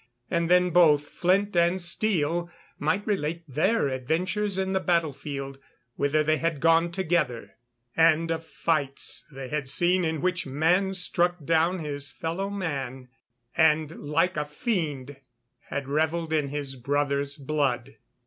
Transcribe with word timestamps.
And 0.31 0.49
then 0.49 0.71
both 0.71 1.09
Flint 1.09 1.55
and 1.55 1.79
Steel 1.79 2.49
might 2.79 3.05
relate 3.05 3.43
their 3.47 3.87
adventures 3.89 4.57
in 4.57 4.73
the 4.73 4.79
battle 4.79 5.13
field, 5.13 5.59
whither 5.95 6.23
they 6.23 6.37
had 6.37 6.59
gone 6.59 6.91
together; 6.91 7.53
and 7.95 8.31
of 8.31 8.43
fights 8.47 9.27
they 9.31 9.49
had 9.49 9.69
seen 9.69 10.03
in 10.03 10.19
which 10.19 10.47
man 10.47 10.95
struck 10.95 11.45
down 11.45 11.77
his 11.77 12.11
fellow 12.11 12.49
man, 12.49 13.09
and 13.55 13.91
like 13.99 14.35
a 14.37 14.45
fiend 14.45 15.17
had 15.69 15.87
revelled 15.87 16.33
in 16.33 16.47
his 16.47 16.75
brother's 16.75 17.37
blood. 17.37 17.97